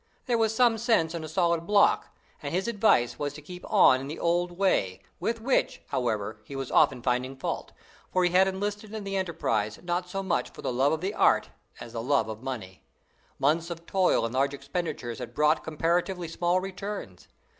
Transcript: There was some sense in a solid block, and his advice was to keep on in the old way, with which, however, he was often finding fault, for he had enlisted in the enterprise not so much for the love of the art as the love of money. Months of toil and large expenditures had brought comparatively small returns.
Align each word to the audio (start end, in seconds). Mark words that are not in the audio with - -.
There 0.25 0.39
was 0.39 0.55
some 0.55 0.79
sense 0.79 1.13
in 1.13 1.23
a 1.23 1.27
solid 1.27 1.67
block, 1.67 2.07
and 2.41 2.51
his 2.51 2.67
advice 2.67 3.19
was 3.19 3.33
to 3.33 3.41
keep 3.43 3.63
on 3.71 4.01
in 4.01 4.07
the 4.07 4.17
old 4.17 4.51
way, 4.53 5.03
with 5.19 5.39
which, 5.39 5.83
however, 5.89 6.39
he 6.43 6.55
was 6.55 6.71
often 6.71 7.03
finding 7.03 7.35
fault, 7.35 7.71
for 8.11 8.23
he 8.23 8.31
had 8.31 8.47
enlisted 8.47 8.95
in 8.95 9.03
the 9.03 9.15
enterprise 9.15 9.77
not 9.83 10.09
so 10.09 10.23
much 10.23 10.49
for 10.49 10.63
the 10.63 10.73
love 10.73 10.91
of 10.91 11.01
the 11.01 11.13
art 11.13 11.49
as 11.79 11.93
the 11.93 12.01
love 12.01 12.29
of 12.29 12.41
money. 12.41 12.81
Months 13.37 13.69
of 13.69 13.85
toil 13.85 14.25
and 14.25 14.33
large 14.33 14.55
expenditures 14.55 15.19
had 15.19 15.35
brought 15.35 15.63
comparatively 15.63 16.27
small 16.27 16.59
returns. 16.59 17.27